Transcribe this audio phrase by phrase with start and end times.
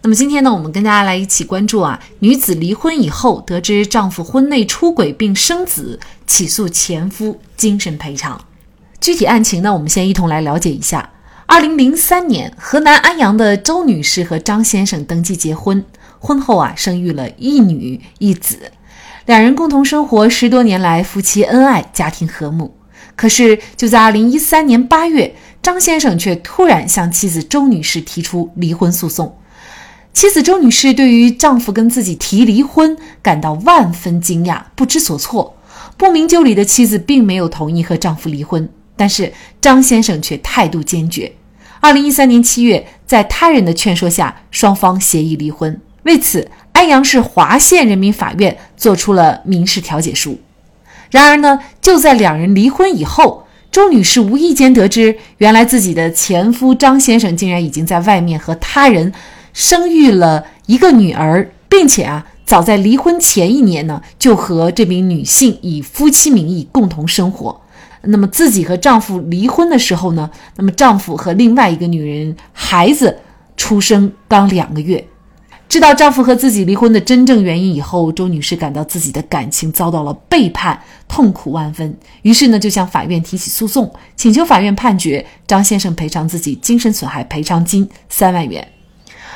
[0.00, 8.40] 那么今天呢，我们跟大家来一起关注啊，女子离婚以后得知丈夫婚内出轨并生子，起诉前夫精神赔偿。
[9.00, 11.10] 具体案情呢，我们先一同来了解一下。
[11.46, 15.84] 二零零三年，河南安阳的周女士和张先生登记结婚，
[16.20, 18.70] 婚后啊，生育了一女一子，
[19.26, 22.76] 两人共同生活十多年来，夫妻恩爱，家庭和睦。
[23.16, 29.36] 可是就在二零一三年八月，张先生却突然向妻子周女士提出离婚诉讼。
[30.18, 35.54] 妻子周女士对于丈夫跟自己提离婚感到万分惊讶，不知所措。
[35.96, 41.30] 不明就里的妻子并没有同意和丈夫离婚，但是张先生却态度坚决。
[41.78, 45.80] 二零一三年七月，在他人的劝说下，双方协议离婚。
[46.02, 50.40] 为此，安阳市华县人民法院作出了民事调解书。
[51.12, 59.12] 然而呢，就在两人离婚以后，周女士无意间得知，原来自己的前夫张先生竟然已经在外面和他人。
[59.58, 67.60] 生育了一个女儿，并且啊，早在离婚前一年呢，就和这名女性以夫妻名义共同生活。
[68.02, 73.18] 那么自己和丈夫离婚的时候呢，那么丈夫和另外一个女人孩子
[73.56, 75.04] 出生刚两个月。
[75.68, 81.98] 知道丈夫和自己离婚的真正原因以后，周女士感到自己的感情遭到了背叛，痛苦万分。
[82.22, 88.64] 于是呢，就向法院提起诉讼，请求法院判决张先生赔偿自己精神损害赔偿金三万元。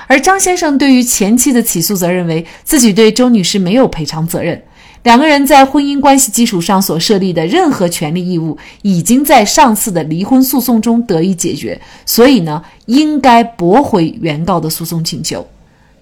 [0.06, 4.62] 而张先生对于前妻的起诉，则认为自己对周女士没有赔偿责任。
[5.04, 15.44] 两个人在婚姻关系基础上所设立的任何权利义务，已经在上次的离婚诉讼中得以解决，所以呢，应该驳回原告的诉讼请求。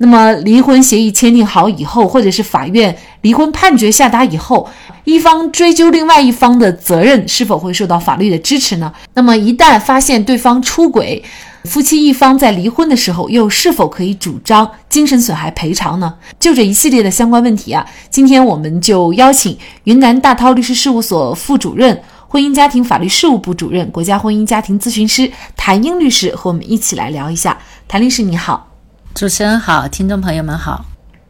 [0.03, 4.69] 那么，离婚协议签订好以后，或者是法院离婚判决下达以后，
[5.05, 8.93] 一方追究另外一方的责任，是否会受到法律的支持呢？
[9.15, 11.23] 那么，一旦发现对方出轨，
[11.65, 16.15] 夫妻一方在离婚的时候，又是否可以主张精神损害赔偿呢？
[16.39, 27.59] 就这一系列的相关问题啊，今天我们就邀请云南大韬律师事务所副主任、婚姻家庭法律事务部主任、国家婚姻家庭咨询师谭英律师和我们一起来聊一下。
[27.87, 28.69] 谭律师你好，
[29.15, 30.87] 主持人好，听众朋友们好，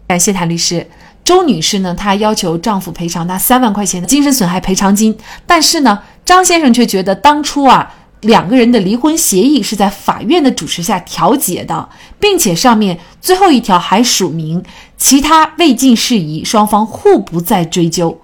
[0.06, 0.88] 感谢谭律师。
[1.24, 7.94] 周女士呢，她要求丈夫赔偿她三万块钱的精神损害赔偿金，但是呢，张先生却觉得当初啊。
[8.22, 11.88] 两个人的离婚协议是在法院的主持下调解的，
[12.19, 14.62] 并且上面最后一条还署名
[14.98, 18.20] 其他未尽事宜，双方互不再追究。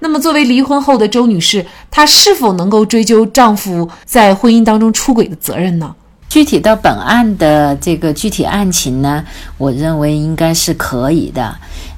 [0.00, 5.94] 那么，作为离婚后的周女士，她是否能够追究丈夫在婚姻当中出轨的责任呢？
[6.28, 9.24] 具体到本案的这个具体案情呢，
[9.56, 11.56] 我认为应该是可以的。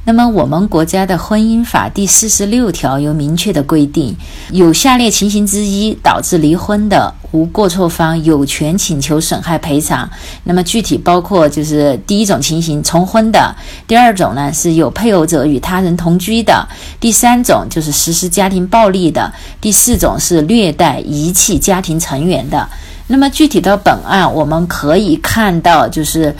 [0.08, 4.16] 那么，我们国家的婚姻法第四十六条有明确的规定，
[4.52, 10.08] 有下列情形之一导致离婚的，无过错方有权请求损害赔偿。
[10.44, 13.52] 那么具体包括就是第一种情形重婚的，
[13.88, 16.68] 第二种呢是有配偶者与他人同居的，
[17.00, 22.68] 第三种就是实施家庭暴力的，第四种是虐待遗弃家庭成员的。
[23.08, 26.34] 那么具体到本案，我们可以看到，就是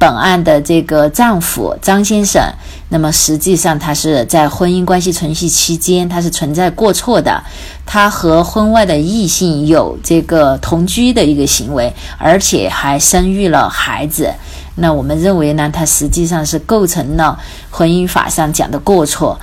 [0.00, 2.42] 本案的这个丈夫张先生，
[2.88, 7.44] 那么实际上他是在婚姻关系存续期间，他是存在过错的，
[7.84, 14.32] 他和婚外的异性有这个同居的一个行为，而且还生育了孩子。
[14.76, 17.38] 那我们认为呢，他实际上是构成了
[17.68, 19.38] 婚姻法上讲的过错。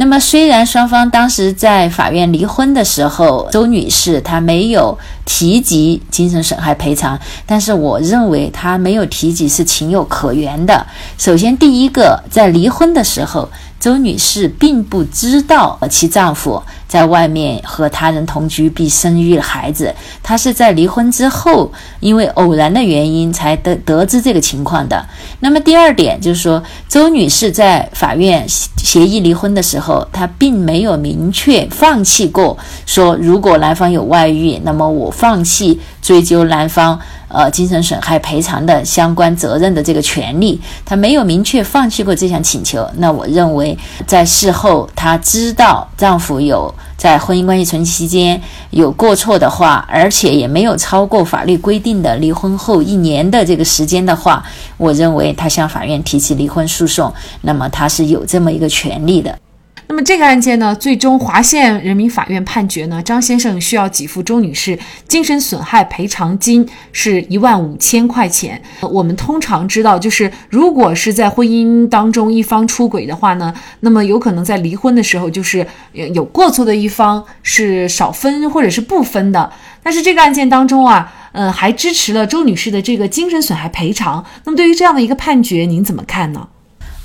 [0.00, 10.86] 那么，虽然双方当时在法院离婚的时候，周女士她没有提及精神损害赔偿，但是我认为她没有提及是情有可原的。
[11.18, 13.48] 首先，第一个，在离婚的时候。
[13.80, 21.70] 周女士并不知道其丈夫在外面和他人同居并生育了孩子，她是在离婚之后，
[22.00, 25.06] 因为偶然的原因才得得知这个情况的。
[25.40, 36.98] 那么第二点就是说，周女士在法院协议离婚的时候，她并没有明确放弃过说，如果男方有外遇，那么我放弃追究男方。
[37.28, 42.88] 呃，精神损害赔偿的相关责任的这个权利，她没有明确放弃过这项请求。
[42.96, 43.76] 那我认为，
[44.06, 48.40] 在事后她知道丈夫有在婚姻关系存续期间
[48.70, 54.42] 有过错的话，而且也没有超过法律规定的离婚后一年的这个时间的话，
[54.78, 59.38] 我认为她向法院提起离婚诉讼，那么她是有这么一个权利的。
[59.90, 68.62] 那么这个案件呢，最终华县人民法院判决呢，张先生需要给付周女士精神损害赔偿金是一万五千块钱。
[68.82, 79.50] 我们通常知道，就是如果是在婚姻当中一方出轨的话呢，那么有可能在离婚的时候，就是有过错的一方是少分或者是不分的。
[79.82, 84.22] 但是这个案件当中啊，呃，还支持了周女士的这个精神损害赔偿。
[84.44, 86.46] 那么对于这样的一个判决，您怎么看呢？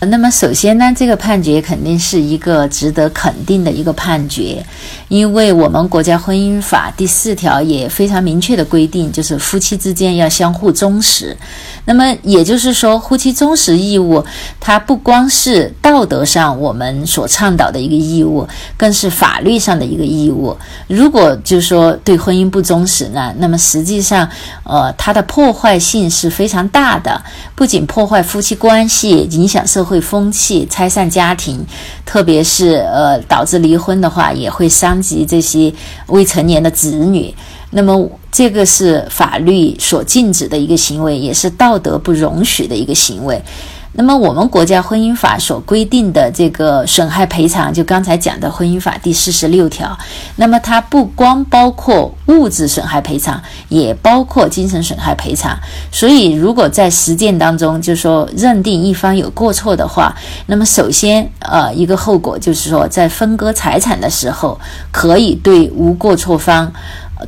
[0.05, 4.65] 那么首先呢，这个判决肯定是一个值得肯定的一个判决，
[5.07, 11.35] 因为我们国家婚姻法第四条也非常明确的规定，就是夫妻之间要相互忠实。
[11.85, 14.23] 那么也就是说，夫妻忠实义务，
[14.59, 18.47] 它不光是道德上我们所倡导的一个义务，
[18.77, 20.57] 更是法律上的一个义务。
[20.88, 24.27] 如果就是说对婚姻不忠实呢，那么实际上，
[24.63, 27.21] 呃，它的破坏性是非常大的，
[27.53, 31.63] 不仅破坏夫妻关系，影响社会会风气，拆散家庭，
[32.03, 35.71] 特别是呃导致离婚的话，也会伤及这些
[36.07, 37.31] 未成年的子女。
[37.69, 43.39] 那么，这个是法律所禁止的一个行为，也是道德不容许的一个行为。
[43.95, 49.95] 那么，我们国家婚姻法所规定的这个损害赔偿，就刚才讲的婚姻法第四十六条，
[50.35, 55.55] 那么它不光包括物质损害赔偿，也包括精神损害赔偿。
[55.91, 60.15] 所以，如果在实践当中，就是说认定一方有过错的话，
[60.47, 64.59] 那么首先，呃，一个后果就是说，在分割财产的时候，
[64.91, 66.73] 可以对无过错方。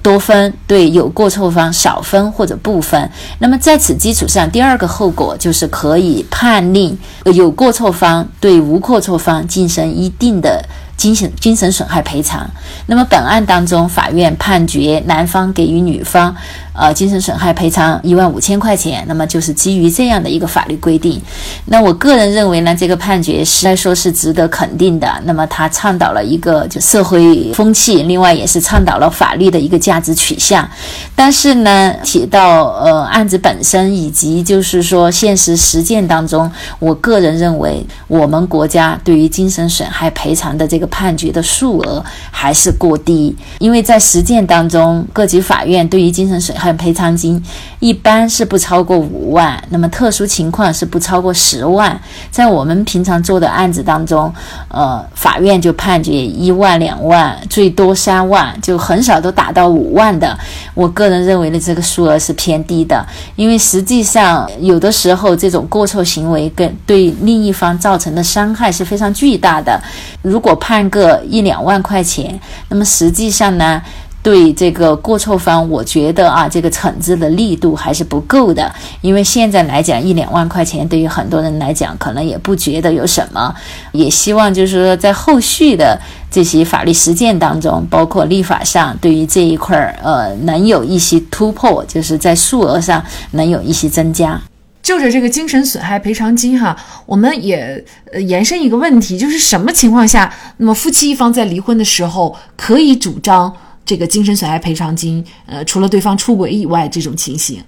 [0.01, 3.09] 多分对有过错方少分或者不分，
[3.39, 6.97] 那么在此基础上，第二个后果就是可以判令
[7.33, 10.63] 有过错方对无过错方进行一定的。
[10.97, 12.49] 精神精神损害赔偿。
[12.87, 16.33] 那么本案当中，法院判决男方给予女方，
[16.73, 19.03] 呃，精神损害赔偿一万五千块钱。
[19.07, 21.21] 那么就是基于这样的一个法律规定。
[21.65, 25.07] 那我个人认为呢，这个判决实来说是值得肯定的。
[25.25, 30.67] 那么他倡导了一个就社会风气，另外也是倡导了法律的一个价值取向。
[31.13, 36.49] 但是呢，提到呃案子本身以及就是说现实实践当中，
[36.79, 40.84] 我个人认为我们国家对于精神损害赔偿的这个。
[40.87, 47.41] 判决的数额还是过低，因为在实践当中，各级法院对于精神损害赔偿金
[47.79, 51.97] 一般是不超过五万，那么特殊情况是不超过十万。
[52.31, 54.33] 在我们平常做的案子当中，
[54.69, 60.37] 呃，法院就判决一万、两万，最多三万，就很少都达到五万的。
[60.73, 63.05] 我个人认为呢，这个数额是偏低的，
[63.35, 69.79] 因为实际上有的时候这种过错行为跟对另一方造成的伤害是非常巨大的。
[70.23, 72.37] 如果判判个一两万块钱，
[72.67, 73.81] 那么实际上呢，
[74.21, 78.69] 对这个过错方，我觉得啊，这个惩治的力度还是不够的。
[78.99, 83.55] 因为现在来讲，一两万块钱对于很多人来讲，可能也不觉得有什么。
[83.93, 85.97] 也希望就是说，在后续的
[86.29, 93.01] 这些法律实践当中，包括立法上，对于这一块儿，呃，能有一些突破，就是在数额上
[93.31, 94.41] 能有一些增加。
[94.85, 96.77] 就着这个精神损害赔偿金哈，
[97.07, 97.83] 我们也
[98.13, 103.51] 呃延伸一个问题，就是什么情况下，那么夫妻一方在离婚的时候可以主张
[103.83, 105.25] 这个精神损害赔偿金？
[105.47, 107.59] 呃，除了对方出轨以外，这种情形。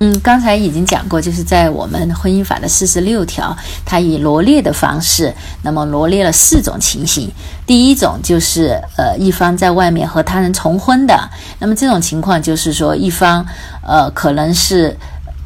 [0.00, 3.56] 嗯，刚才已经讲过，就是在我们婚姻法的四十六条，
[3.86, 5.32] 它以罗列的方式，
[5.62, 7.30] 那么罗列了四种情形。
[7.66, 13.46] 第一种就是呃一方在外面和他人重婚的，那么这种情况就是说一方
[13.82, 14.94] 呃可能是。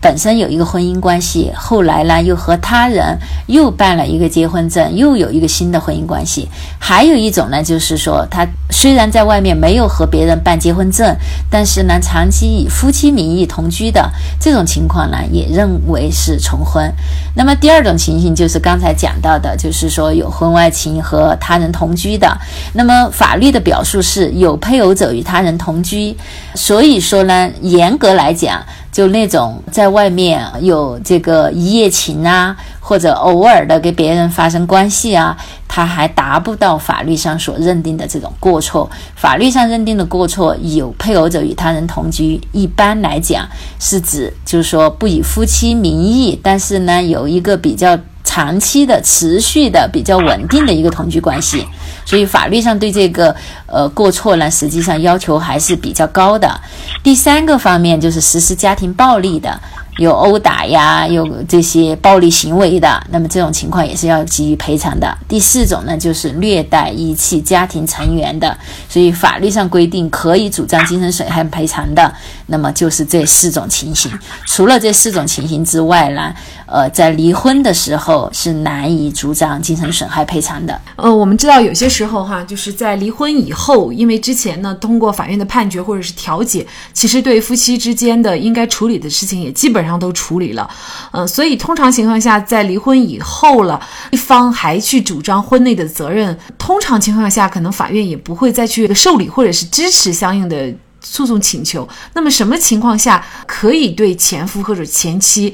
[0.03, 3.17] 本身有一个婚姻关系，后来呢又和他人
[3.47, 6.49] 又办了一个结婚证，又有一个新的婚姻关系。
[6.81, 11.17] 还有一种呢，就是说他虽然在外面没有和别人办结婚证，
[11.49, 16.93] 但是呢长期以夫妻名义同居的这种情况呢，也认为是重婚。
[17.37, 22.37] 那么第二种情形就是刚才讲到的，就是说有婚外情和他人同居的。
[22.73, 26.17] 那么法律的表述是有配偶者与他人同居，
[26.57, 28.61] 所以说呢，严格来讲。
[28.93, 38.89] 就那种在外面有这个一夜情啊，或者偶尔的跟别人发生关系啊，他还达不到法律上所认定的这种过错。
[39.17, 43.49] 法律上认定的过错，有配偶者与他人同居，一般来讲
[43.81, 47.99] 是指就是说不以夫妻名义，但是呢有一个比较。
[48.25, 51.67] 长期的、持续的、比较稳定的一个同居关系，
[52.05, 53.35] 所以法律上对这个
[53.67, 56.61] 呃过错呢，实际上要求还是比较高的。
[57.03, 59.61] 第三个方面就是实施家庭暴力的，
[59.99, 65.17] 有殴打呀，有这些暴力行为的，那么这种情况也是要给予赔偿的。
[65.29, 68.57] 第四种呢，就是虐待遗弃家庭成员的，
[68.89, 72.13] 所以法律上规定可以主张精神损害赔偿的，
[72.47, 74.11] 那么就是这四种情形。
[74.47, 76.33] 除了这四种情形之外呢，
[76.73, 80.81] 呃，在离婚的时候是难以主张精神损害赔偿的。
[80.97, 89.83] 呃，我们知道有些时候哈，就是在离婚以后，因为之前呢通过法院的判决或者是调解，其实对夫妻之间的应该处理的事情也基本。
[89.83, 90.71] 上都处理了，
[91.11, 93.81] 嗯，所以通常情况下，在离婚以后了，
[94.13, 101.87] 一方还去主张婚内的责任，通常情况下，可能法院也不会再去受理或者是支持相应的诉讼请求。
[102.15, 105.53] 那么，什么情况下可以对前夫或者前妻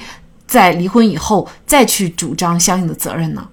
[0.49, 3.47] 在离婚以后再去主张相应的责任呢？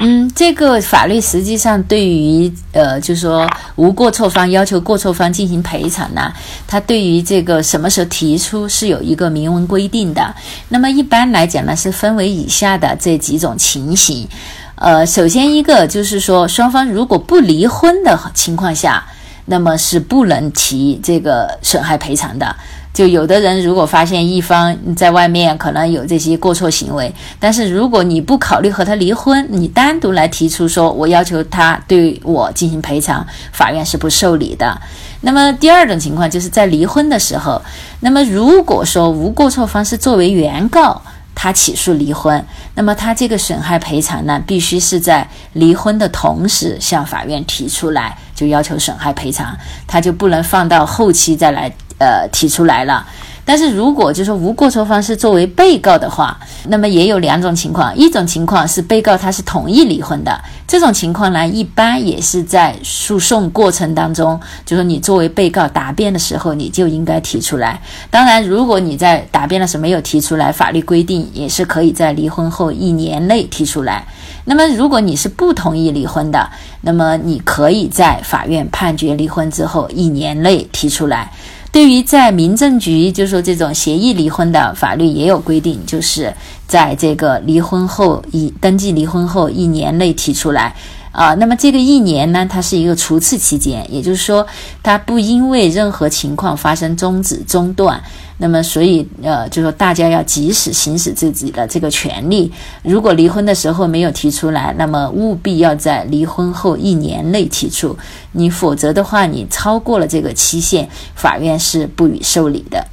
[0.00, 6.32] 嗯，这个法律实际上对于呃，就是说无过错方要求过错方进行赔偿呢，
[6.68, 10.32] 它对于这个什么时候提出是有一个明文规定的。
[10.68, 14.28] 那么一般来讲呢，是分为以下的这几种情形。
[14.76, 19.04] 呃，首先一个就是说，双方如果不离婚的情况下，
[19.46, 22.54] 那么是不能提这个损害赔偿的。
[22.92, 34.78] 就有的人如果发现一方在外面可能有这些过错行为，但是如果你不考虑和他离婚，你单独来提出说我要求他对我进行赔偿，法院是不受理的。
[35.20, 37.62] 那么第二种情况就是在离婚的时候，
[38.00, 41.00] 那么如果说无过错方是作为原告，
[41.34, 42.44] 他起诉离婚，
[42.74, 49.56] 那么他这个损害赔偿呢，必须是在离婚的同时向法院提出来，就要求损害赔偿，
[49.86, 51.72] 他就不能放到后期再来。
[52.00, 53.06] 呃，提出来了，
[53.44, 67.78] 但是如果就是无过错方是作为被告的话，那么也有两种情况，一种情况是被告他是同意离婚的，这种情况呢，一般也是在诉讼过程当中，就说你作为被告答辩的时候，你就应该提出来。
[68.10, 74.06] 当然，如果你在答辩的时候没有提出来，法律规定也是可以在离婚后一年内提出来。
[74.46, 76.48] 那么，如果你是不同意离婚的，
[76.80, 81.30] 那么你可以在法院判决离婚之后一年内提出来。
[81.72, 86.34] 对于在民政局，就说这种协议离婚的法律也有规定，就是
[86.66, 90.74] 在这个离婚后一登记离婚后一年内提出来。
[91.12, 94.46] 啊，那么这个一年呢，它是一个除次期间，也就是说，
[94.82, 98.00] 它不因为任何情况发生终止中断。
[98.38, 102.50] 那么，所以呃，就说大家要及时行使自己的这个权利。
[102.82, 107.98] 如果离婚的时候没有提出来，那么务必要在离婚后一年内提出，
[108.32, 112.86] 你否则的话，你超过了这个期限，法院是不予受理的。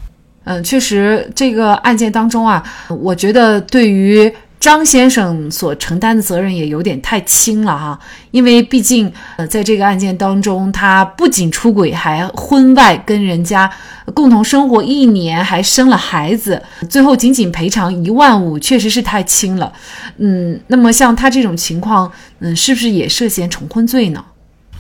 [0.44, 4.34] 嗯，确实，这个案件当中啊，我觉得对于。
[4.60, 7.98] 张先生所承担的责任也有点太轻了哈，
[8.32, 13.70] 因为毕竟呃，在这个案件当中，他不仅出轨，还婚外跟人家
[14.14, 19.72] 共同生活一年，还生了孩子，最后仅仅赔偿一万五，确实是太轻了。
[20.18, 24.26] 嗯，那么像他这种情况，嗯，是不是也涉嫌重婚罪呢？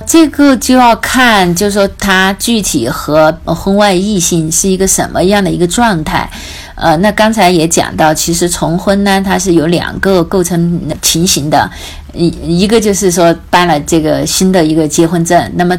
[0.06, 6.30] 这个就要看，就是说他具体和婚外异性是一个什么样的一个状态。
[6.78, 11.70] 呃，那刚才也讲到，其实重婚呢，它是有两个构成情形的，
[12.14, 15.78] 一一个就是说办了这个新的一个结婚证，那么。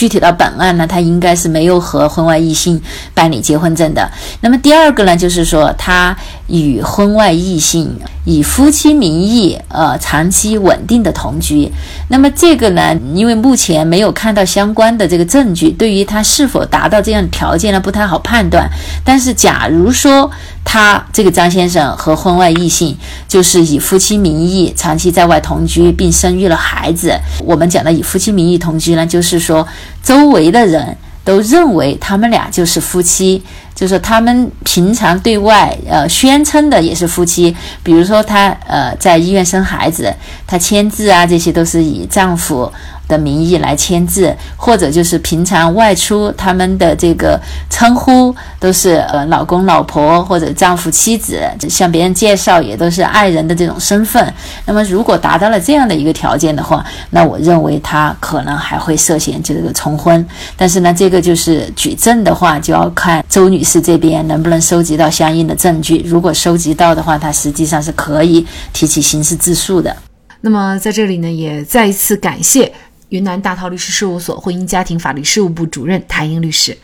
[0.00, 2.80] 具体到本案呢，他应该是没有和婚外异性
[3.12, 4.10] 办理结婚证的。
[4.40, 6.16] 那么第二个呢，就是说他
[6.46, 11.70] 与婚外异性以夫妻名义呃长期稳定的同居。
[12.08, 18.66] 那么这个呢，因为目前没有看到相关的这个证据，对于他是否达到这样条件呢，不太好判断。
[19.04, 20.30] 但是假如说，
[20.64, 27.18] 他这个张先生和婚外异性就是以夫妻名义长期在外同居，并生育了孩子。
[27.44, 29.66] 我们讲的以夫妻名义同居呢，就是说
[30.02, 33.42] 周围的人都认为他们俩就是夫妻，
[33.74, 37.54] 就是他们平常对外呃宣称的也是夫妻。
[37.82, 40.14] 比如说他呃在医院生孩子，
[40.46, 42.72] 他签字啊，这些都是以丈夫。
[43.10, 47.38] 的名义来签字，或者就是平常外出，他们的这个
[47.68, 54.32] 称呼都是呃老公、老婆或者丈夫、妻子，向别人介绍也都是爱人的这种身份。
[54.64, 60.24] 那么如果达到了这样的一个条件的话，那我认为他可能还会涉嫌这个重婚。
[60.56, 66.04] 但是呢，这个就是举证的话，就要看周女士这边能不能收集到相应的证据。
[66.06, 69.96] 如果收集到的话，她实际上是可以提起刑事自诉的。
[70.42, 72.72] 那么在这里呢，也再一次感谢。
[73.10, 76.76] 云南大韬律师事务所婚姻家庭法律事务部主任谭英律师。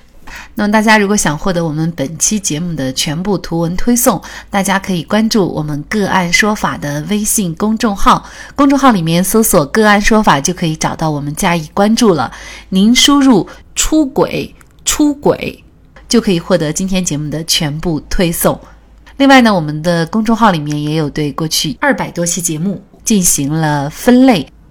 [0.57, 12.31] 那么，大家如果想获得我们本期节目的全部图文推送，大家可以关注我们“个案说法”的微信公众号，公众号里面搜索“个案说法”就可以找到我们加以关注了。
[12.71, 14.53] 您输入“出轨
[14.85, 15.63] ”“出轨”，
[16.09, 18.61] 就可以获得今天节目的全部推送。
[19.19, 24.47] 另外呢，我们的公众号里面也有对过去二百多期节目进行了分类，